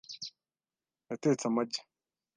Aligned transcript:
Yatetse 1.07 1.45
amagi. 1.49 1.79